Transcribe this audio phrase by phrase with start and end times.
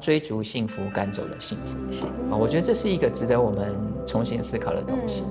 [0.00, 1.76] 追逐幸福赶走了幸福
[2.32, 2.36] 啊！
[2.36, 3.74] 我觉得这是一个值得我们
[4.06, 5.22] 重新思考的东西。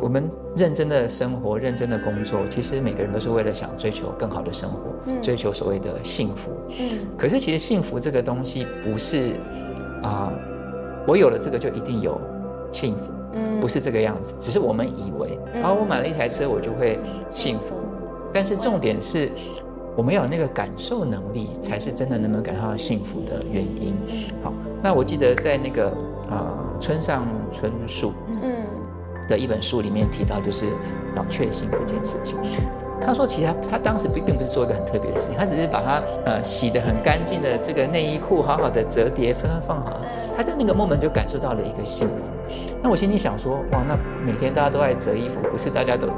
[0.00, 4.78] 我们认真的生活，认真的工作，其实每个人都是为了想追求更好的生活，
[5.22, 6.50] 追求所谓的幸福。
[6.78, 6.98] 嗯。
[7.16, 9.36] 可是其实幸福这个东西不是
[10.02, 10.32] 啊，
[11.06, 12.20] 我有了这个就一定有
[12.72, 13.12] 幸福。
[13.34, 13.60] 嗯。
[13.60, 16.98] 不是这个样子，只是我们以为，啊，我买了一台车，我就会
[17.30, 17.76] 幸福。
[18.32, 19.30] 但是重点是。
[19.96, 23.94] 我们要有那个感受能力，才是真的能不能感受到幸福的原因。
[24.42, 24.52] 好，
[24.82, 25.88] 那我记得在那个
[26.30, 28.64] 啊村上春树嗯
[29.28, 30.66] 的一本书里面提到，就是
[31.14, 32.36] 脑确信这件事情。
[33.00, 40.00] 他说，其实他他当时并并不是做一个很特别的事情，他只是把它呃洗得很干净的这个内衣裤好好的折叠放放好，
[40.36, 42.24] 他在那个 moment 就感受到了一个幸福。
[42.82, 46.08] 那我心里想说，哇，那每天大家都在折衣服，不是大家都，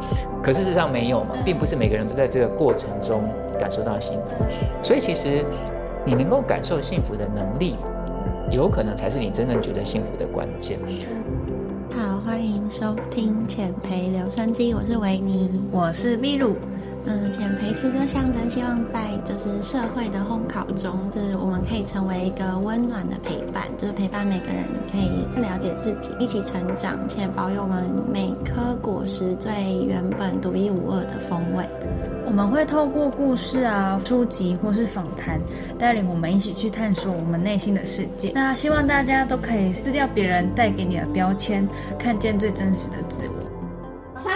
[0.43, 3.29] 可事实上没有嘛，并不是每个人都在这个过程中
[3.59, 4.45] 感受到幸福。
[4.83, 5.45] 所以其实
[6.05, 7.77] 你能够感受幸福的能力，
[8.51, 10.79] 有可能才是你真正觉得幸福的关键。
[11.91, 16.57] 好，欢迎收听浅培留声机，我是维尼，我是秘鲁。
[17.07, 29.51] 嗯，减肥其实就象征希望在就是社会的烘烤中，就是我们可以成为一个温暖的陪伴，就是陪伴每个人可以更了解自己，一起成长，且保有我们每颗果实最
[29.87, 31.65] 原本独一无二的风味。
[32.29, 35.41] 我们会透过故事啊、书籍或是访谈，
[35.79, 38.33] 带领我们一起去探索我们内心的世界。
[38.35, 41.67] 那希望大家都可以撕掉别人带给你的标签，
[41.99, 44.23] 看见最真实的自我。
[44.23, 44.31] 嗨。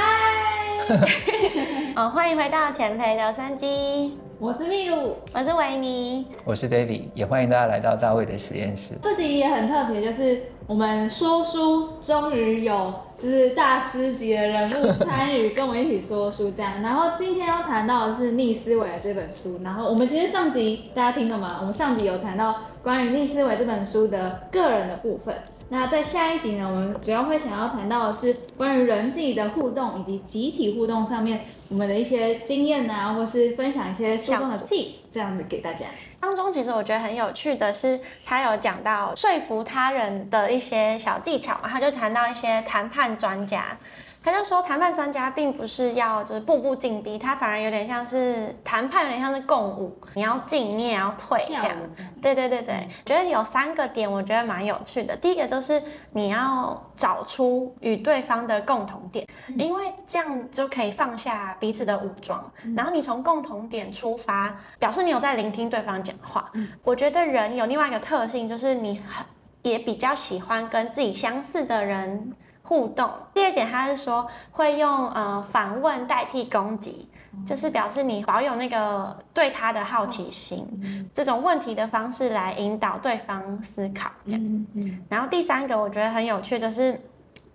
[2.03, 8.95] 哦，欢迎回到前培留声机，我是秘鲁，我是维尼，我是 David，也欢迎大家来到大卫的实验室。
[9.03, 16.81] 这集也很特别，就是我们说书终于有就是大师级的人物参与，跟我一起说书这样。
[16.81, 19.61] 然后今天要谈到的是逆思维这本书。
[19.62, 21.59] 然后我们其实上集大家听了吗？
[21.61, 25.37] 我们上集有谈到关于逆思维这本书的个人的部分。
[25.73, 35.86] 那在下一集呢，我们主要会想要谈到的是关于人际的互动以及集体互动上面，我们的一些经验啊，或是分享一些互动的 tips，这样子给大家。
[36.20, 43.79] 当中其实我觉得很有趣的是，他有讲到说服他人的一些小技巧嘛，他就谈到一些谈判专家。
[44.22, 51.77] 他就说，谈判专家并不是要就是步步紧逼，他反而有点像是谈判，有点像是共舞，你要进，你也要退，这样。
[52.20, 55.16] 对对对对，觉得有三个点，我觉得蛮有趣的。
[55.16, 59.27] 第一个就是你要找出与对方的共同点，
[59.58, 66.48] 因为这样就可以放下彼此的武装，然后你从共同点出发，表示你有在聆听对方讲话。
[66.84, 69.27] 我觉得人有另外一个特性，就是你很
[69.62, 72.33] 也比较喜欢跟自己相似的人。
[72.72, 73.10] 互动。
[73.34, 77.06] 第二点，他是说会用呃反问代替攻击，
[77.46, 84.10] 就是表示你保有那个对他的好奇心，这种问题的方式来引导对方思考。
[84.24, 84.66] 这样，
[85.10, 86.98] 然后第三个我觉得很有趣，就是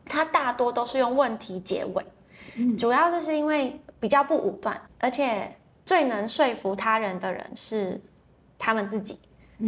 [0.05, 2.05] 他大多都是用问题结尾，
[2.77, 5.51] 主要就是因为比较不武断，而且
[5.83, 7.99] 最能说服他人的人是
[8.59, 9.17] 他们自己。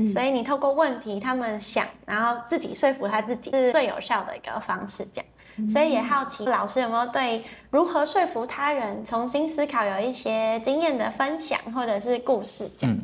[0.08, 5.06] 所以你透过问题，他们想，然后自己说服他自己，是最有效的一个方式。
[5.12, 12.70] 这样，所以也好奇老师有没有对如何说服他人重新思考有一些经验的分享，或者是故事？
[12.78, 12.98] 这样，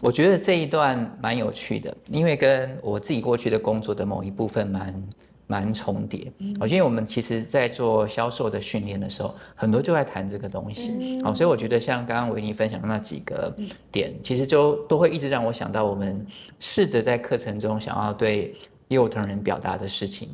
[0.00, 4.94] 我觉得这一段蛮有趣的，因为跟我自己过去的工作的某一部分蛮。
[5.48, 13.54] 蛮重叠，哦，因为我们其实，在做销售的训练的时候，很多就在谈这个东西，好，所以我觉得像刚刚维尼分享的那几个
[13.92, 16.26] 点，其实就都会一直让我想到我们
[16.58, 18.56] 试着在课程中想要对
[18.88, 20.30] 业务同仁表达的事情。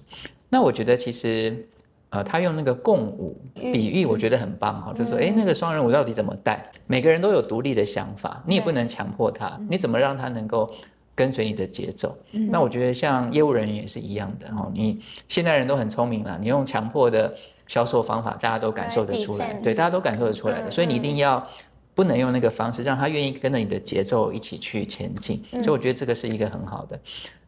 [0.48, 1.68] 那我觉得其实，
[2.08, 6.72] 呃，他用那个共舞比喻，我觉得很棒哈，就是说，哎，那个双人舞到底怎么带？
[6.86, 10.72] 每个人都有独立的想法，你也不能强迫他，你怎么让他能够？
[11.14, 12.16] 跟随你的节奏，
[12.50, 14.70] 那我觉得像业务人员也是一样的哦。
[14.74, 17.34] 你现代人都很聪明了，你用强迫的
[17.66, 20.70] 销售方法，大家都感受得出来，对，大家都感受得出来的。
[20.70, 21.46] 所以你一定要
[21.94, 25.44] 不能用那个方式，让他愿意跟着你的节奏一起去前进。
[25.50, 26.98] 所以我觉得这个是一个很好的。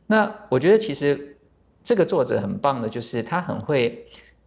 [0.06, 1.36] 那我觉得其实
[1.82, 4.04] 这个作者很棒的，就是他很会。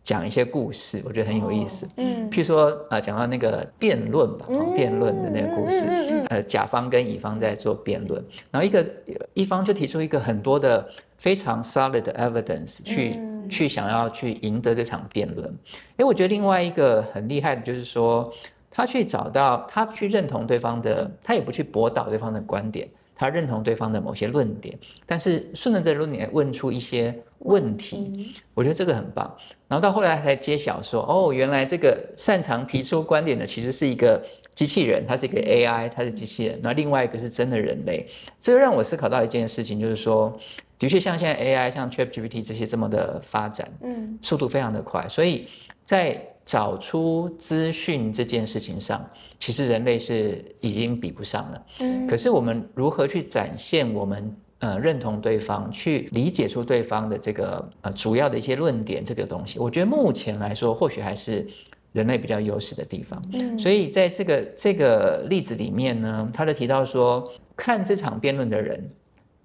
[0.08, 1.86] 讲一些故事，我觉得很有意思。
[1.98, 5.86] 嗯，譬如说啊，讲到那个辩论吧，辩论的那个故事，
[6.30, 8.88] 呃，甲方跟乙方在做辩论，然后一个
[9.34, 10.88] 一方就提出一个很多的
[11.18, 13.20] 非常 solid 的 evidence 去
[13.50, 15.54] 去想要去赢得这场辩论。
[15.98, 18.34] 哎，我觉得另外一个很厉害的就是说，
[18.72, 22.88] 他去找到他去认同对方的，他也不去驳倒对方的观点。
[23.18, 29.36] 他认同对方的某些论点，但是顺着这论点问出一些问题，我觉得这个很棒。
[29.68, 34.24] 然后到后来才揭晓说，哦，原来这个擅长提出观点的其实是一个
[34.54, 38.08] 机器人，它是一个 AI，它是机器人，那另外一个是真的人类。
[38.40, 40.38] 这就让我思考到一件事情，就是说，
[40.78, 45.48] 的确像现在 AI，像 ChatGPT 这些这么的发展，嗯速度非常的快，所以
[45.84, 49.06] 在找出资讯这件事情上，
[49.38, 51.66] 其实人类是已经比不上了。
[51.82, 61.46] 嗯可是我们如何去展现我们呃认同对方，去理解出对方的这个呃主要的一些论点这个东西，我觉得目前来说，或许还是
[61.92, 63.22] 人类比较优势的地方。
[63.34, 68.90] 嗯所以在这个这个例子里面呢，他就提到说，看这场辩论的人，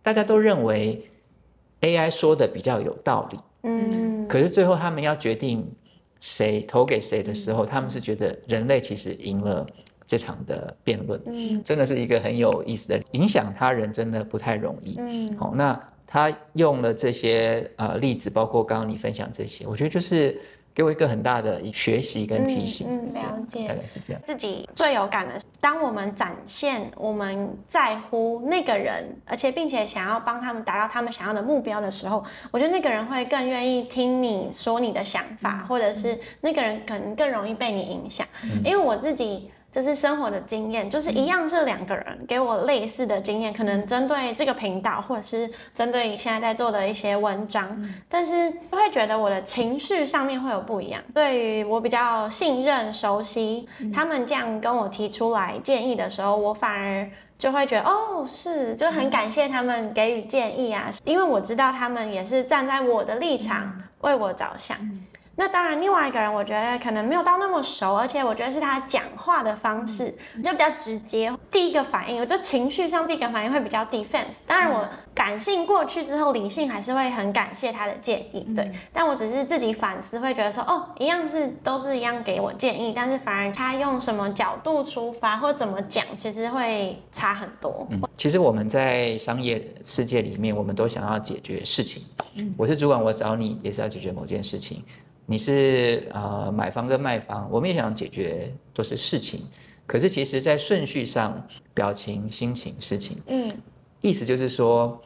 [0.03, 1.05] 大家都认为
[1.81, 5.69] AI 说的比较有道理，嗯可是最后他们要决定
[6.23, 9.67] 谁投给谁的时候，他们是觉得人类其实赢了
[10.07, 11.61] 这场的辩论，嗯。
[11.65, 14.95] 真的是一个很有意思的，影响他人真的不太容易。
[14.99, 15.37] 嗯。
[15.37, 15.79] 好，那
[16.13, 20.39] 他用了这些呃例子，包括刚刚你分享这些，我觉得就是
[20.75, 22.87] 给我一个很大的学习跟提醒。
[22.91, 24.21] 嗯嗯了解大概是这样。
[24.23, 38.27] 自己最有感的是，当我们展现我们在乎那个人，而且并且想要帮他们达到他们想要的目标的时候，我觉得那个人会更愿意听你说你的想法，或者是那个人可能更容易被你影响。
[38.63, 39.51] 因为我自己。
[39.73, 51.03] 这是生活的经验，就是一样是两个人给我类似的经验，可能针对这个频道，或者是针对你现在在做的一些文章，但是会觉得我的情绪上面会有不一样。
[51.15, 57.09] 对于我比较信任、熟悉，他们这样跟我提出来建议的时候，我反而
[57.39, 64.77] 就会觉得哦，是，就很感谢他们给予建议啊，因为我知道他们也是站在我的立场为我着想。
[65.43, 71.37] 那当然，另外一个人我觉得可能没有到那么熟，而且我觉得是他讲话的方式就比较直接。
[71.51, 74.43] 第一个反应，我就情绪上第一个反应会比较 defense。
[74.47, 78.71] 当然，我感性过去之后，理性还是会很感谢他的建议，对。
[78.93, 87.85] 但我只是自己反思，会觉得说，哦，一样是都是一样给我建议，但是反而他用什么角度出发或怎么讲，其实会差很多。
[87.91, 92.01] 嗯，其实我们在商业世界里面，我们都想要解决事情。
[92.37, 94.85] 嗯我是主管，我找你也是要解决某件事情。
[95.27, 99.43] 你是呃买方跟卖方，我们也想解决都是事情。
[99.87, 103.53] 可是其实，在顺序上，表情、心情、事情，嗯
[104.01, 105.01] 意思就是说，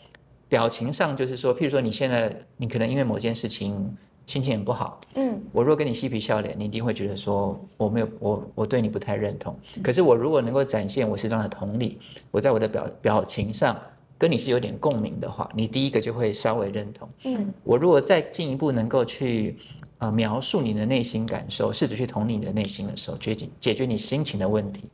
[0.48, 3.96] 表情上就是说，譬如说你现在你可能因为某件事情
[4.26, 9.58] 心情很不好，嗯我如果跟你嬉皮笑脸，你一定会觉得说我没有我我对你不太认同。
[9.82, 11.98] 可是我如果能够展现我适当的同理，
[12.30, 13.76] 我在我的表表情上
[14.18, 17.08] 跟你是有点共鸣的话，你第一个就会稍微认同。
[17.24, 19.58] 嗯我如果再进一步能够去
[19.98, 24.84] 呃描述你的内心感受，试着去同理你的内心的时候，解决解决你心情的问题，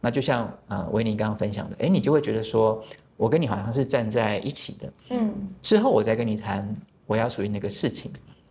[0.00, 2.82] 那就像呃维尼刚刚分享的，哎，你就会觉得说
[3.16, 4.92] 我跟你好像是站在一起的。
[5.10, 5.32] 嗯
[5.62, 6.72] 之后我再跟你谈
[7.06, 8.10] 我要属于那个事情，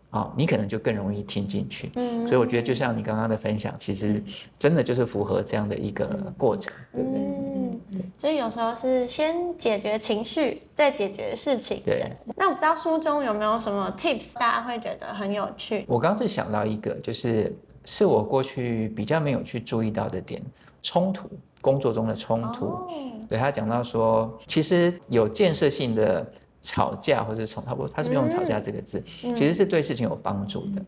[0.09, 1.91] 啊、你可能就更容易听进去。
[1.95, 4.23] 嗯所以我觉得就像你刚刚的分享，其实
[4.57, 6.05] 真的就是符合这样的一个
[6.37, 7.64] 过程，对不对？
[7.95, 11.81] 嗯，所以有时候是先解决情绪，再解决事情。
[11.85, 12.11] 对。
[12.35, 15.85] 那我不知道书中有没有什么 tips，大家会觉得很有趣。
[15.87, 17.55] 我刚刚是想到一个，就是
[17.85, 20.41] 是我过去比较没有去注意到的点，
[20.81, 21.29] 冲突，
[21.61, 22.65] 工作中的冲突。
[22.65, 22.87] 哦，
[23.29, 26.25] 对他讲到说，其实有建设性的
[26.61, 30.81] 吵架或者冲，他不，他是不用吵架这个字，嗯其实是对事情有帮助的。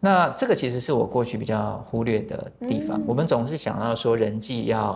[0.00, 2.98] 那这个其实是我过去比较忽略的地方。
[2.98, 4.92] 嗯我们总是想要说人际要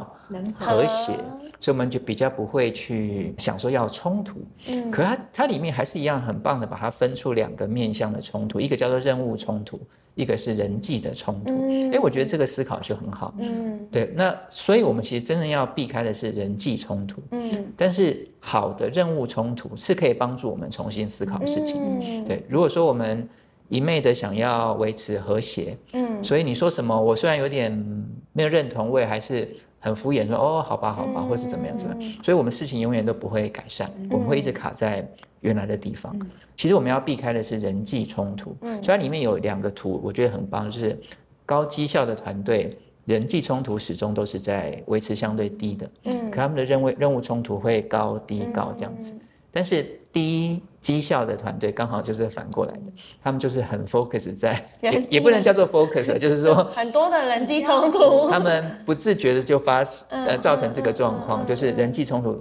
[0.56, 1.12] 和和谐，
[1.60, 4.40] 所以我们就比较不会去想说要冲突。
[4.66, 9.78] 嗯可它它里面还是一样很棒的，把它分出两个面向的冲突，一个叫做任务冲突，
[10.14, 11.52] 一个是人际的冲突。
[11.52, 13.34] 嗯哎、我觉得这个思考就很好。
[13.38, 21.76] 嗯对，那所以我们其实真正要避开的是人际冲突，嗯但是好的任务冲突是可以帮助我们重新思考事情。
[22.00, 23.28] 嗯，对，如果说我们
[23.74, 27.72] 一昧的想要维持和谐，嗯所以你说什么，我虽然有点
[28.32, 29.48] 没有认同，我也还是
[29.80, 32.12] 很敷衍说哦，好吧，好吧，或是怎么样怎么样。
[32.22, 35.04] 所以我们事情永远都不会改善，我们会一直卡在
[35.40, 36.16] 原来的地方。
[36.56, 40.96] 其实我们要避开的是人际冲突，嗯所以它里面有两个图，我觉得很棒，就是
[41.44, 42.78] 高绩效的团队。
[43.06, 49.12] 人际冲突始终都是在维持相对低的，嗯可他们的任务任务冲突会高低高这样子。
[49.54, 49.82] 但是
[50.12, 52.82] 低绩效的团队刚好就是反过来的，
[53.22, 58.28] 他们就是很 focus 在，也也不能叫做 focus， 就是说很多的人际冲突。
[58.28, 59.78] 他们不自觉的就发
[60.10, 62.36] 呃嗯造成这个状况，就是人际冲突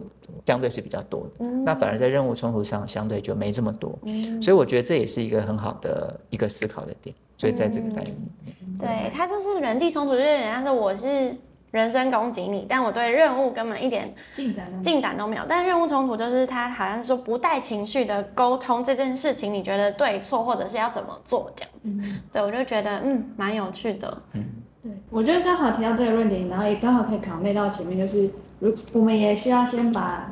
[0.46, 7.16] 相对是比较多的，那反而在任务冲突上相对就没这么多，嗯所以我觉得这也是一个很好的一个思考的点。
[7.36, 11.36] 所以在这个单元里面，对，他就是人际冲突，就是人家说我是
[11.74, 15.44] 人身攻击你，但我对任务根本一点进展中进展都没有。
[15.50, 21.92] 但任务冲突就是他好像是说不带情绪的沟通这件事情，你觉得对错或者是要怎么做这样子。
[22.32, 24.22] 对我就觉得嗯蛮有趣的。
[24.34, 24.46] 嗯
[24.84, 30.32] 对，我觉得刚好提到这个论点，然后也刚好可以考虑到前面，就是如我们也需要先把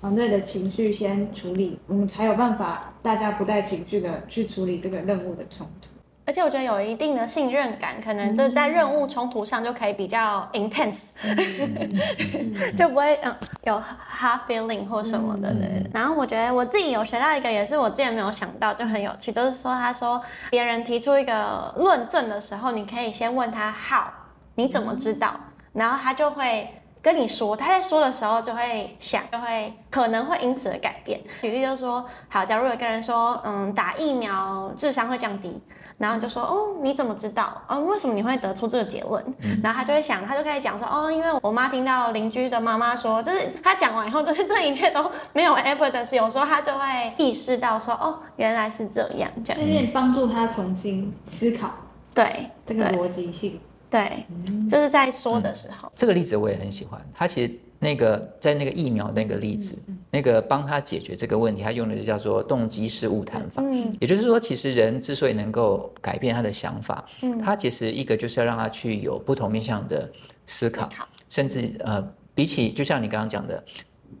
[0.00, 5.88] 团队的情绪先处理，我们才有办法大家不带情绪的去处理这个任务的冲突。
[6.32, 11.10] 而且我觉得有一定的信任感，可能就在任务冲突上就可以比较 intense，、
[12.74, 13.74] 就不会嗯有
[14.18, 15.52] hard feeling 或什么的。
[15.52, 15.86] 对。
[15.92, 24.04] 然后我觉得我自己有学到一个，也是我之前没有想到，就很有趣，就是说他说别人提出一个论证的时候，你可以先问他 how，
[24.54, 25.34] 你怎么知道？
[25.74, 26.66] 然后他就会。
[27.04, 31.20] 跟你说，他在说的时候就会想，就会可能会因此而改变。
[31.40, 35.60] 举例就是说，好，假如有个人说，嗯，打疫苗智商会降低，
[35.98, 37.60] 然后你就说，哦，你怎么知道？
[37.68, 39.24] 哦，为什么你会得出这个结论？
[39.62, 51.70] 然后他就会想，他就开始讲说，哦，因为我妈听到邻居的妈妈说，就是他讲完以后，就是这一切都没有 evidence，有时候他就会意识到说，哦，原来是这样，这样有点帮助他重新思考
[52.14, 53.60] 对对这个逻辑性。
[53.90, 54.26] 对，
[54.70, 56.98] 就是在说的时候，这个例子我也很喜欢。
[57.14, 59.76] 他其实那个在那个疫苗那个例子，
[60.08, 63.60] 那个帮他解决这个问题，他用的就叫做动机式误谈法。
[63.66, 70.08] 嗯也就是说，其实人之所以能够改变他的想法，嗯他其实一个就是要让他去有不同面向的
[70.46, 72.00] 思考，思考甚至呃，
[72.36, 73.60] 比起就像你刚刚讲的，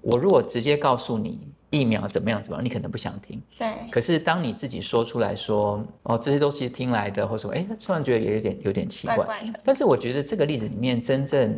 [0.00, 1.38] 我如果直接告诉你
[1.70, 3.40] 疫苗怎么样怎么样，你可能不想听。
[3.56, 9.16] 对，可是当你自己说出来说，哦，这些都是听来的，或者说，哎，突然觉得也有点有点奇怪。
[9.16, 11.56] 怪怪，但是我觉得这个例子里面真正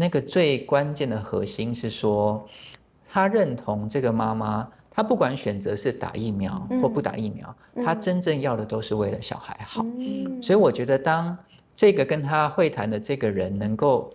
[0.00, 2.46] 那个最关键的核心是说，
[3.10, 7.52] 他认同这个妈妈，他不管选择是打疫苗或不打疫苗，
[7.84, 9.84] 他真正要的都是为了小孩好。
[9.98, 11.36] 嗯所以我觉得，当
[11.74, 14.14] 这个跟他会谈的这个人能够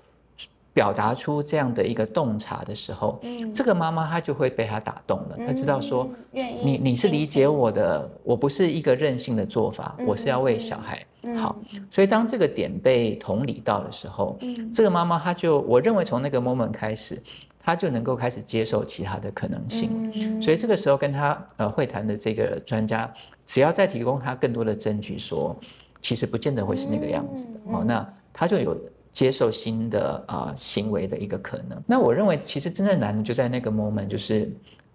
[0.71, 11.59] 表达出这样的一个洞察的时候，嗯这个妈妈她就会被他打动了，她知道说，嗯你你是理解我的，我不是一个任性的做法，我是要为小孩嗯好。
[11.89, 17.21] 所以当这个点被同理到的时候，嗯这个妈妈她就，我认为从那个 moment 开始，
[17.59, 20.11] 她就能够开始接受其他的可能性。
[20.15, 23.11] 嗯所以这个时候跟她呃会谈的这个专家，
[23.45, 25.55] 只要再提供他更多的证据说，
[25.99, 28.75] 其实不见得会是那个样子的嗯哦，那他就有
[29.13, 31.81] 接受新的啊、行为的一个可能。
[31.85, 34.51] 那我认为其实真正难的就在那个 moment，就是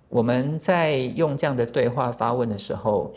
[0.08, 3.14] 我们在用这样的对话发问的时候，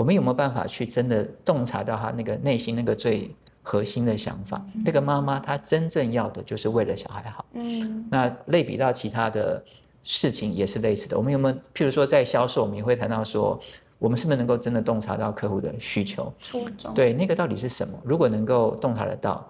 [0.00, 3.30] 我们有没有办法去真的洞察到他那个内心那个最
[3.62, 4.64] 核心的想法？
[4.82, 7.44] 那个妈妈她真正要的就是为了小孩好。
[7.52, 9.62] 嗯那类比到其他的
[10.02, 11.18] 事情也是类似的。
[11.18, 13.60] 我们有没有，譬如说在销售，我们也会谈到说，
[13.98, 16.32] 我们是不是能够真的洞察到客户的需求？
[16.40, 17.98] 初衷对，那个到底是什么？
[18.02, 19.46] 如果能够洞察得到，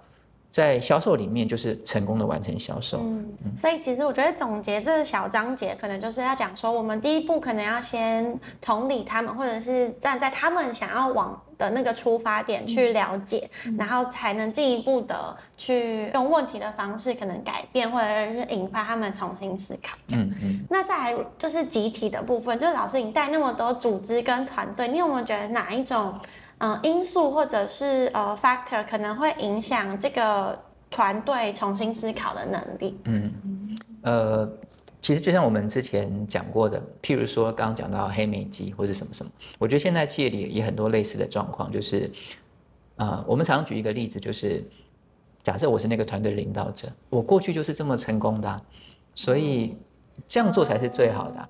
[0.51, 2.99] 在销售里面就是成功的完成销售。
[2.99, 3.27] 嗯，
[3.57, 19.97] 所以其实我觉得总结这小章节，可能就是要讲说，我们第一步可能要先同理他们，或者是站在他们想要往的那个出发点去了解，然后才能进一步的去用问题的方式，可能改变或者是引发他们重新思考。
[20.09, 26.19] 嗯嗯，那再来就是集体的部分，就是老师你带那么多组织跟团队，你有没有觉得哪一种
[26.61, 30.59] 嗯、呃因素或者是呃 factor 可能会影响这个
[30.91, 32.99] 团队重新思考的能力？
[33.05, 34.51] 嗯呃，
[35.03, 42.11] 其实就像我们之前讲过的，譬如说刚刚讲到黑莓机或者什么什么，我觉得现在企业里也很多类似的状况，就是，
[42.97, 44.65] 呃，我们常举一个例子，就是
[45.43, 48.61] 假设我是那个团队领导者，我过去就是这么成功的啊、
[49.15, 49.77] 所以
[50.27, 51.49] 这样做才是最好的啊、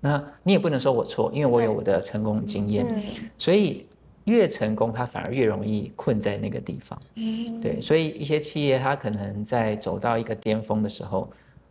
[0.00, 3.02] 那你也不能说我错，因为我有我的成功经验，嗯。
[3.36, 3.86] 所以
[4.28, 7.00] 越成功，他反而越容易困在那个地方。
[7.16, 11.28] 嗯对，所以一些企业它可能在走到一个巅峰的时候，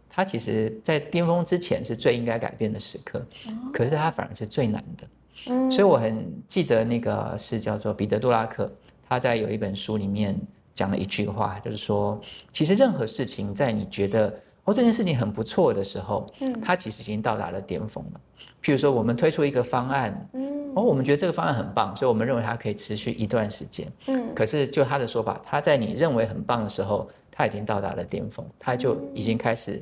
[0.09, 3.25] 它其实在巅峰之前是最应该改变的时刻，
[3.71, 5.07] 可是它反而是最难的。
[5.47, 8.69] 嗯所以我很记得那个是叫做彼得·杜拉克，
[9.07, 10.35] 他在有一本书里面
[10.73, 12.19] 讲了一句话，就是说，
[12.51, 14.33] 其实任何事情在你觉得
[14.67, 18.19] 哦这件事情很不错的时候，嗯它其实已经到达了巅峰了。
[18.61, 23.87] 譬如说，我们推出一个方案，嗯哦，我们觉得这个方案很棒，所以我们认为它可以持续一段时间。
[24.07, 29.81] 嗯可是就他的说法，他在你认为很棒的时候，他已经到达了巅峰，他就已经开始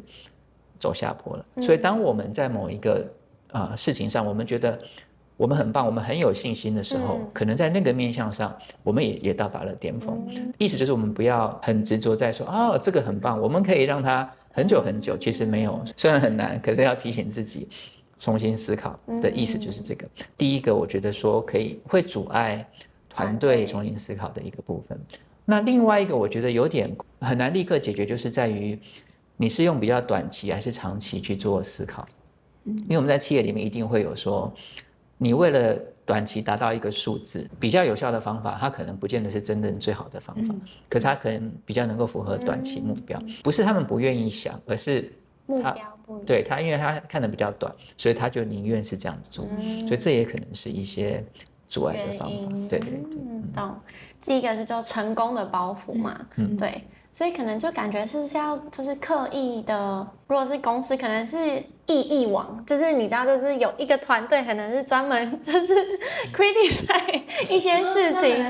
[0.78, 1.46] 走下坡了。
[1.62, 3.06] 所以当我们在某一个
[3.52, 4.78] 啊、呃事情上，我们觉得
[5.36, 10.24] 我们很棒，我们很有信心的时候，嗯可能在那个面向上，我们也也到达了巅峰。
[10.30, 15.16] 嗯意思就是我们不要很执着在说啊、这个很棒，我们可以让它很久很久。
[15.18, 17.68] 其实没有，虽然很难，可是要提醒自己。
[18.18, 20.08] 重新思考的意思就是这个。
[20.38, 22.66] 第一个，我觉得说可以会阻碍
[23.10, 24.98] 团队重新思考的一个部分。
[25.44, 28.80] 那另外一个，我觉得有点很难立刻解决，就是在于
[29.36, 32.08] 你是用比较短期还是长期去做思考。
[32.64, 34.50] 因为我们在企业里面一定会有说，
[35.18, 40.54] 你为了短期达到一个数字，比较有效的方法，它可能不见得是真正最好的方法，
[40.88, 43.20] 可是它可能比较能够符合短期目标。
[43.44, 45.12] 不是他们不愿意想，而是
[45.48, 46.20] 目他标不。
[46.20, 51.24] 对他，因为他看的比较短，所以他就宁愿是这样子做，嗯所以这也可能是一些
[51.68, 52.52] 阻碍的方法。
[52.70, 53.22] 对对对。
[53.28, 53.76] 嗯，懂。
[54.22, 56.84] 第一个是就成功的包袱嘛，嗯对，
[57.16, 61.38] 所以可能就感觉是不是要就是刻意的，如果是公司，可能是
[61.86, 65.74] 意义网，就是你知道，就是有一个团队可能是专门就是
[66.36, 68.46] criticize 一些事情？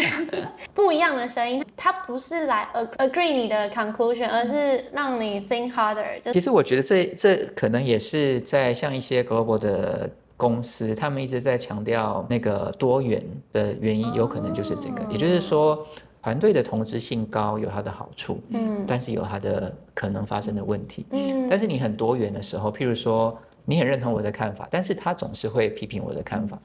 [0.74, 13.24] 不一样的声音，它不是来 ag- agree 你的 conclusion，而是让你 think harder，就其实我觉得这这可能也是在像一些 global 的公司，他们一直在强调那个多元
[13.54, 15.82] 的原因，有可能就是这个，也就是说。
[16.26, 21.06] 团队的同质性高有它的好处，嗯但是有它的可能发生的问题。
[21.12, 26.60] 嗯但是你很多元的时候，譬如说你很认同我的看法，但是他总是会批评我的看法。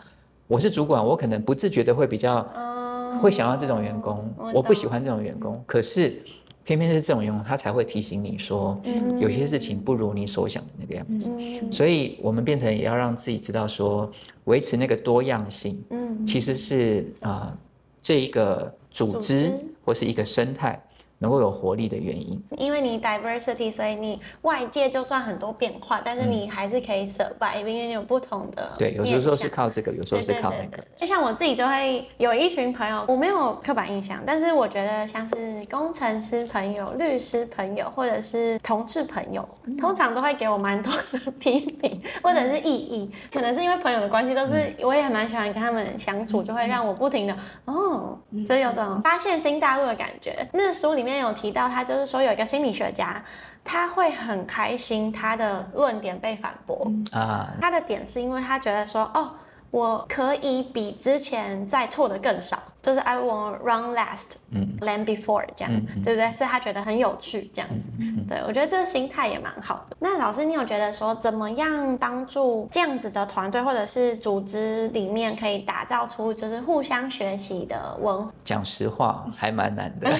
[0.48, 5.64] 我是主管，我可能不自觉的会比较嗯会想要这种员工，我不喜欢这种员工。
[5.68, 6.20] 可是
[6.64, 11.30] 偏偏是这种员工，他才会提醒你说，嗯有些事情不如你所想的那个样子。
[11.38, 14.12] 嗯所以我们变成也要让自己知道说，
[14.46, 17.58] 维持那个多样性，嗯其实是啊、呃
[18.02, 19.52] 这一个组织
[19.84, 20.80] 或是一个生态
[21.22, 22.44] 能够有活力的原因。
[22.58, 30.84] 因为你 diversity，所以你外界就算很多变化，但是你还是可以 survive，因为你有不同的嗯对，有时候是靠这个，有时候是靠那个。
[30.98, 43.12] 就像我自己就会有一群朋友，我没有刻板印象，但是我觉得像是工程师朋友、律师朋友或者是同志朋友，嗯通常都会给我蛮多的批评或者是异议。
[43.32, 47.36] 可能是因为朋友的关系，都是嗯我也蛮喜欢跟他们相处，就会让我不停的
[47.66, 50.48] 哦，就有种发现新大陆的感觉。
[50.54, 53.24] 那书里面有提到，他就是说有一个心理学家，
[53.64, 56.92] 他会很开心他的论点被反驳。
[57.12, 59.32] 啊，他的点是因为他觉得说，哦，
[59.72, 65.72] 我可以比之前再错的更少，就是 I won't run last 嗯 than before 这样，
[66.04, 66.32] 对不对？
[66.34, 67.90] 所以他觉得很有趣这样子。
[68.28, 69.96] 对我觉得这个心态也蛮好的。
[70.00, 78.32] 那老师，你有觉得说怎么样帮助这样子的团队或者是组织里面可以打造出就是互相学习的文化？
[78.44, 80.12] 讲实话还蛮难的。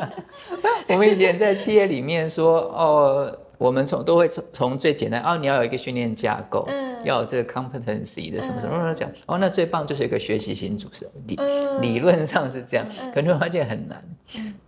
[0.88, 6.86] 我们以前在企业里面说，哦，我们从都会从从最简单，哦，你要有一个训练架构，嗯。
[7.04, 11.80] 要有这个 competency 的什么什么什么讲，哦，那最棒就是一个学习型主持人，理、嗯。
[11.80, 14.02] 理论上是这样，可能会发现很难。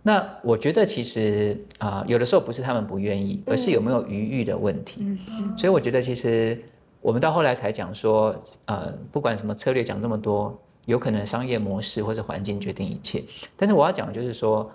[0.03, 5.17] 那我觉得其实啊、有的时候不是他们不愿意，而是有没有余裕的问题。
[5.57, 6.57] 所以我觉得其实
[7.01, 8.33] 我们到后来才讲说，
[8.65, 13.21] 呃，不管什么策略讲这么多，有可能商业模式或者环境决定一切。
[13.57, 14.71] 但是我要讲的就是说，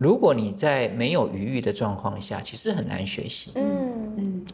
[0.00, 3.52] 如果你在没有余裕的状况下，其实很难学习。
[3.56, 4.44] 嗯嗯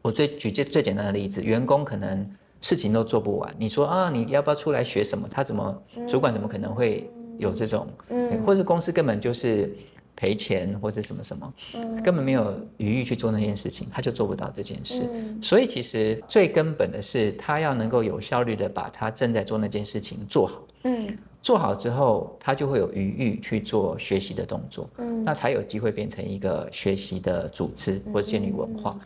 [0.00, 2.26] 我最举最最简单的例子，员工可能
[2.62, 5.28] 事情都做不完，你说啊，你要不要出来学什么？
[5.30, 7.86] 他怎么主管怎么可能会有这种？
[8.08, 9.76] 嗯或者公司根本就是
[10.16, 15.06] 赔钱或者什么什么，嗯根本没有余裕去做那件事情，他就做不到这件事。
[15.12, 20.66] 嗯所以其实最根本的是，他要能够有效率的把他正在做那件事情做好。
[20.84, 21.14] 嗯
[21.44, 28.98] 做好之后，他就会有余裕去做学习的动作，嗯那才有机会变成一个学习的组织或者建立文化。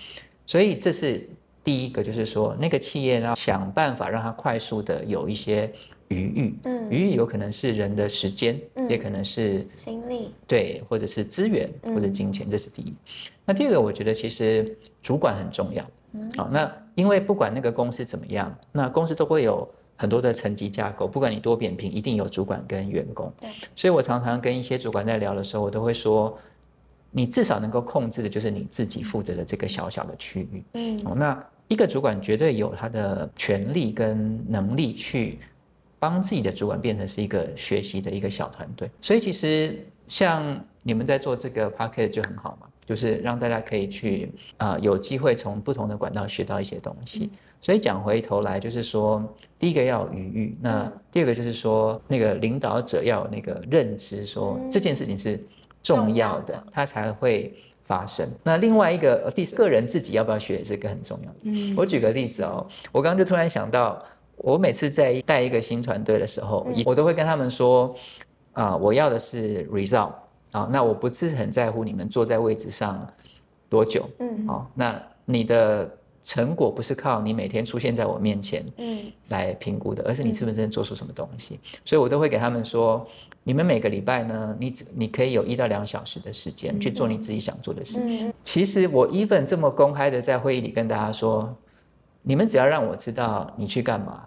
[0.46, 1.28] 所以这是
[1.64, 5.68] 第一个，就是说那个企业呢，想办法让它快速的有一些
[6.06, 6.54] 余裕。
[6.62, 12.94] 嗯余裕有可能是人的时间，嗯也可能是精力对，或者是资源嗯或者金钱，这是第一。
[13.44, 15.84] 那第二个，我觉得其实主管很重要。
[16.12, 19.68] 嗯好，那因为不管那个公司怎么样，那公司都会有
[20.00, 23.30] 很多的层级架构，不管你多扁平，一定有主管跟员工。
[23.40, 26.38] 对，所以我常常跟一些主管在聊的时候，我都会说，
[27.10, 30.62] 你至少能够控制的就是你自己负责的这个小小的区域。
[30.74, 35.40] 嗯哦，那一个主管绝对有他的权利跟能力去
[35.98, 38.88] 帮自己的主管变成是一个学习的一个小团队。
[39.02, 47.30] 所以其实像你们在做这个 p a c k e t 就很好嘛，就是让大家可以去啊、呃有机会从不同的管道学到一些东西。
[47.60, 49.22] 所以讲回头来，就是说，
[49.58, 50.92] 第一个要有余裕，那嗯。
[51.10, 54.70] 第二个就是说，那个领导者要有那个认知说，嗯。
[54.70, 55.36] 这件事情是
[55.82, 56.54] 重重要要的。
[56.54, 58.30] 的，它才会发生。
[58.44, 61.36] 那另外一个，呃第四个人自己要不要学，也是一个很重要的。
[61.42, 61.74] 嗯。
[61.76, 64.00] 我举个例子哦，我刚刚就突然想到，
[64.36, 66.82] 我每次在带一个新团队的时候，嗯。
[66.86, 67.92] 我都会跟他们说，
[68.52, 70.12] 啊、我要的是 result
[70.52, 73.06] 啊、那我不是很在乎你们坐在位置上
[73.68, 74.46] 多久，嗯。
[74.46, 75.90] 好、那你的
[76.28, 81.58] 成果不是靠你每天出现在我面前嗯来评估的，而是你是不是真的做出什么东西。
[81.86, 83.08] 所以我都会给他们说，
[83.44, 87.98] 你们每个礼拜呢，你只你可以有一到两小时的时间去做你自己想做的事。
[88.02, 91.56] 嗯其实我 even 这么公开的在会议里跟大家说，
[92.20, 94.22] 你们只要让我知道你去干嘛，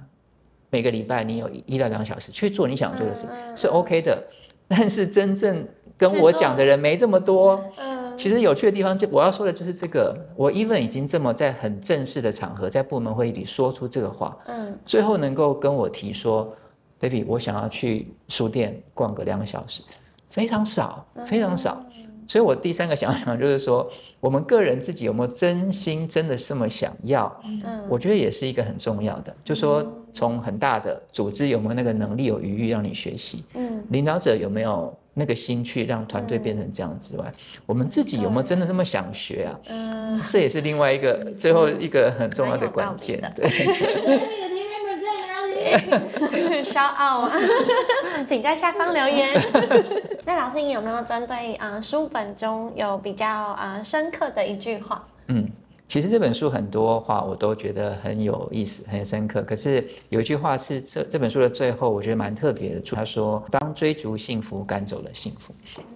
[0.71, 4.23] 每个礼拜你有一一到两小时去做你想做的事，是 OK 的。
[4.67, 7.63] 但是真正跟我讲的人没这么多。
[7.77, 16.55] 嗯其实有趣的地方就我要说的就是这个，我 even 已经这么在很正式的场合，在部门会议里说出这个话，嗯最后能够跟我提说
[16.99, 19.81] ，baby，我想要去书店逛个两个小时，
[20.29, 21.83] 非常少，非常少。
[22.31, 23.91] 所以我第三个想想就是说，
[24.21, 29.35] 我们个人自己有没有真心真的这么想要，嗯我觉得也是一个很重要的。
[29.43, 37.29] 就说从很大的组织有没有那个能力有余裕让你学习，嗯领导者有没有那个心去让团队变成这样之外，
[37.65, 39.59] 我们自己有没有真的那么想学啊？
[39.67, 43.33] 嗯，这也是另外一个最后一个很重要的关键蛮。
[43.33, 43.49] 对，
[46.63, 47.31] 骄傲啊！
[48.27, 49.29] 请在下方留言。
[50.25, 55.03] 那老师，你有没有针对啊、呃书本中有比较呃深刻的一句话？
[55.27, 55.49] 嗯，
[55.87, 59.41] 其实这本书很多话我都觉得很有意思、很深刻。
[59.43, 62.81] 可是有一句话是这这本书的最后，我觉得蛮特别的。
[62.91, 65.53] 他说：“当追逐幸福赶走了幸福。”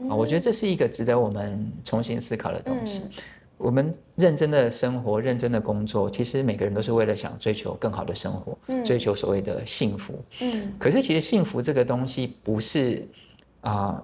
[0.10, 3.02] 啊，我觉得这是一个值得我们重新思考的东西。
[3.04, 3.12] 嗯
[3.58, 10.14] 我们认真的生活、认真的工作，其实每个人都是为了想追求更好的生活，嗯追求所谓的幸福。
[10.42, 13.08] 嗯可是其实幸福这个东西不是
[13.62, 14.04] 啊、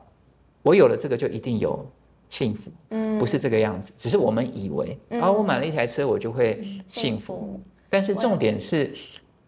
[0.63, 1.85] 我有了这个就一定有
[2.29, 3.93] 幸福，嗯不是这个样子。
[3.95, 7.59] 只是我们以为，嗯啊，我买了一台车我就会幸福。
[7.89, 8.91] 但是重点是，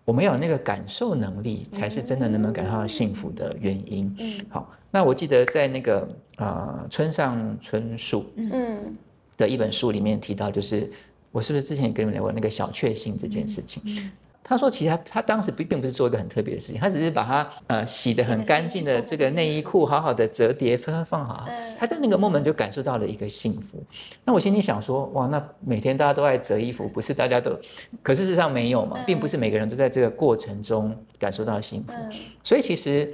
[0.05, 4.13] 我们要有那个感受能力，才是真的能不能感受到幸福的原因。
[4.19, 8.93] 嗯好，那我记得在那个呃村上春树嗯
[9.37, 10.89] 的一本书里面提到，就是
[11.31, 14.11] 我是不是之前也跟你们聊过那个小确幸这件事情？
[14.45, 23.81] 他说，其实他他当时并并不是做一个很特别的事情，他只是把它呃洗得很干净的这个内衣裤好好的折叠放放好嗯，他在那个 moment 就感受到了一个幸福。
[24.25, 27.57] 那我心里想说，哇，那每天大家都在折衣服，不是大家都，
[28.01, 31.93] 可是事实上没有嘛，并不是每个人都在这个过程中感受到幸福。
[31.93, 32.11] 嗯
[32.43, 33.09] 所以其实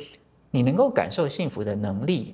[0.50, 2.34] 你能够感受幸福的能力，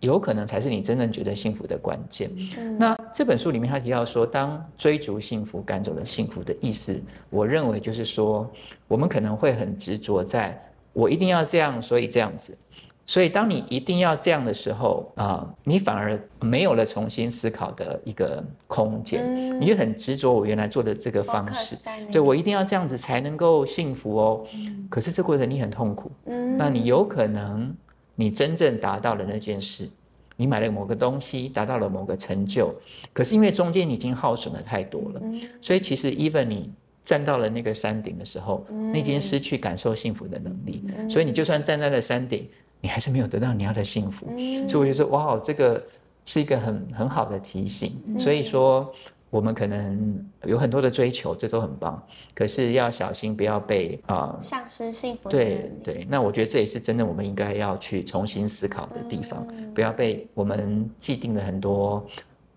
[0.00, 2.30] 有可能才是你真正觉得幸福的关键。
[2.58, 2.78] 嗯。
[2.78, 8.50] 那这本书里面他提到说，当追逐幸福赶走了幸福的意思，我认为就是说，
[8.88, 10.60] 我们可能会很执着在
[10.92, 12.56] 我一定要这样，所以这样子。
[13.04, 21.76] 所以当你一定要这样的时候啊、你反而没有了重新思考的一个空间，嗯你就很执着我原来做的这个方式，
[22.12, 24.46] 对我一定要这样子才能够幸福哦。
[24.88, 26.56] 可是这过程你很痛苦，嗯。
[26.56, 27.74] 那你有可能
[28.22, 29.88] 你真正达到了那件事，
[30.36, 32.72] 你买了某个东西，达到了某个成就，
[33.12, 36.70] 可是因为中间你已经耗损了太多了，嗯所以其实 even 你
[37.02, 42.48] 站到了那个山顶的时候，嗯你已经失去感受幸福的能力，所以你就算站在了山顶，
[42.80, 44.28] 你还是没有得到你要的幸福。
[44.38, 45.82] 嗯所以我就说，哇，这个
[46.24, 48.00] 是一个很很好的提醒。
[48.20, 48.94] 所以说，
[49.32, 54.38] 我们可能有很多的追求，这都很棒，可是要小心不要被啊。
[54.42, 62.06] 丧失幸福的对对，那我觉得这也是真的，我们应该要去重新思考的地方，嗯不要被我们既定的很多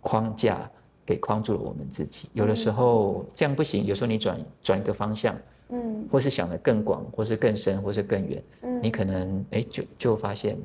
[0.01, 0.69] 框架
[1.05, 2.27] 给框住了我们自己。
[2.33, 5.33] 有的时候这样不行，有时候你转转一个方向，
[5.69, 10.57] 嗯或是想的更广，或是更深，或是更远，嗯你可能哎就就发现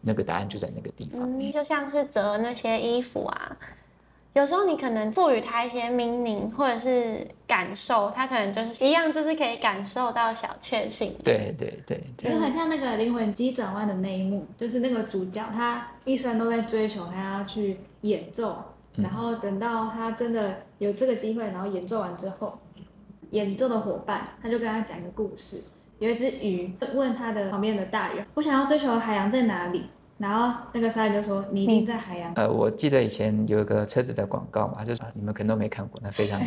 [0.00, 1.28] 那个答案就在那个地方。
[1.36, 3.56] 嗯，就像是折那些衣服啊，
[4.34, 11.12] 有时候你可能赋予它一些 meaning 或者是感受，它可能就是一样，就是可以感受到小确幸。
[11.24, 18.62] 对对对对就很像那个灵魂急转弯的那一幕，就是那个主角他一生都在追求他要去演奏，
[18.96, 22.56] 嗯然后等到他真的有这个机会，然后演奏完之后，
[23.30, 25.64] 演奏的伙伴他就跟他讲一个故事，
[25.98, 29.86] 有一只鱼问他的旁边的大鱼，我想要追求的海洋在哪里？
[30.18, 32.32] 然后那个鲨鱼就说你一定在海洋。
[32.34, 36.40] 呃，我记得以前有一个车子的广告嘛，就是你们可能都没看过，那非常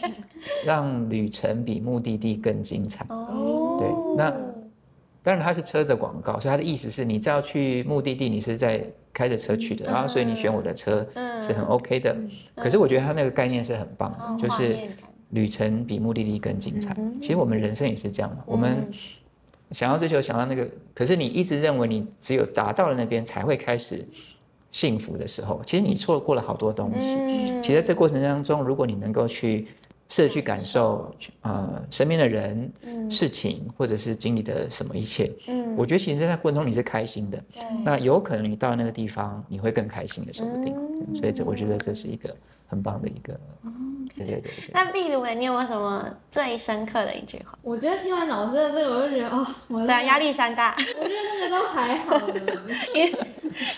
[0.64, 3.04] 让旅程比目的地更精彩。
[3.08, 4.30] 哦，对那
[5.22, 12.14] 当然它是车的广告，所以它的意思是你只要去目的地，你是在开着车去的，然后所以你选我的车嗯是很 OK 的。
[12.54, 14.76] 可是我觉得它那个概念是很棒的，哦就是
[15.30, 16.94] 旅程比目的地更精彩。
[16.98, 18.92] 嗯其实我们人生也是这样嘛，我们嗯
[19.70, 24.04] 想要追求，想要那个，可是你一直认为你只有达到了那边才会开始
[24.70, 27.14] 幸福的时候，其实你错过了好多东西。
[27.16, 29.66] 嗯其实在这过程当中，如果你能够去
[30.08, 37.42] 试着去感受，呃，身边的人、嗯事情，或者是经历的什么一切，嗯我觉得其实在那过程中你是开心的。
[37.84, 40.74] 那有可能你到那个地方，你会更开心的，说不定。
[40.76, 42.34] 嗯所以这我觉得这是一个
[42.66, 43.38] 很棒的一个，
[44.16, 44.70] 对对对对。
[44.72, 47.58] 那壁炉，你有没有什么最深刻的一句话？
[47.62, 50.74] 我觉得听完老师的这个，我就觉得哦，我对啊，压力山大。
[50.76, 52.18] 我觉得那个都还好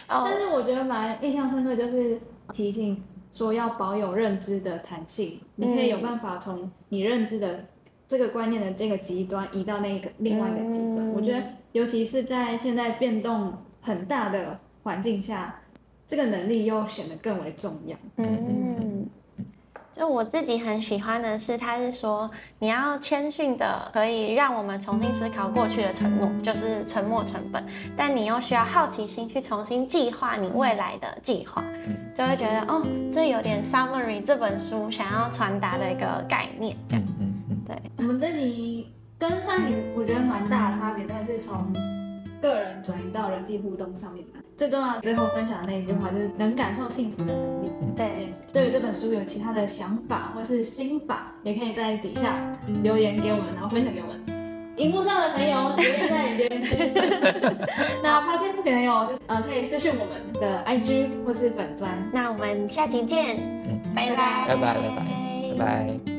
[0.24, 2.18] 但是我觉得蛮印象深刻，就是
[2.52, 7.64] 提醒说要保有认知的弹性，你可以有办法从你认知的
[8.06, 10.98] 这个观念的这个极端移到那个另外一个极端。
[10.98, 15.57] 嗯我觉得，尤其是在现在变动很大的环境下，
[16.08, 17.96] 这个能力又显得更为重要。
[18.16, 19.06] 嗯，
[19.92, 27.62] 就我自己很喜欢的是，他是说你要谦逊的，可以让我们重新思考过去的承诺，就是沉没成本，
[27.96, 31.62] 但你又需要好奇心去重新计划你未来的计划，
[32.14, 41.72] 就会觉得哦，这有点 summary 这本书想要传达的一个概念，这样嗯嗯嗯，对，我们这集跟上一集我觉得蛮大的差别，但是从
[42.40, 44.40] 个人转移到人际互动上面来。
[44.56, 47.70] 最重要的最后分享的那一句话就是能感受幸福的能力。
[47.94, 52.34] 对，对于这本书有其他的想法或是心法，也可以在底下
[52.82, 54.20] 留言给我们，然后分享给我们。
[54.76, 56.76] 荧幕上的朋友留言在留言区。
[58.02, 61.90] 那 podcast 朋友就是呃可以私信我们的 IG 或是粉砖。
[62.12, 65.64] 那我们下集见，嗯拜拜，拜拜拜拜拜
[66.04, 66.17] 拜。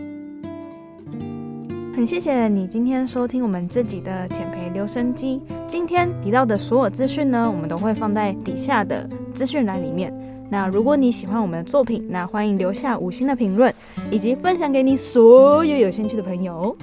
[2.00, 5.42] 很谢谢你今天收听我们这集的浅培留声机。
[5.68, 10.10] 今天提到的所有资讯呢，我们都会放在底下的资讯栏里面。
[10.50, 13.74] 那如果你喜欢我们的作品，那欢迎留下五星的评论，
[14.10, 16.74] 以及分享给你所有有兴趣的朋友。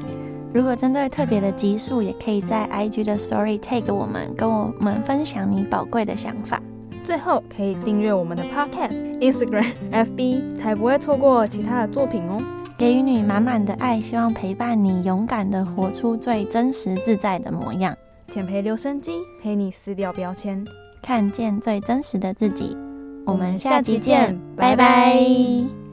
[0.53, 6.61] 如果针对特别的集数，也可以在 IG 的 Story tag 我们，跟我们分享你宝贵的想法。
[7.03, 12.39] 最后可以订阅我们的 Podcast、Instagram、FB，才不会错过其他的作品哦。
[12.79, 17.97] 给予你满满的爱，希望陪伴你勇敢的活出最真实自在的模样，
[18.29, 19.13] 减肥留声机
[19.43, 20.63] 陪你撕掉标签。
[21.01, 22.77] 看见最真实的自己。
[23.25, 25.86] 我们下下集集见拜拜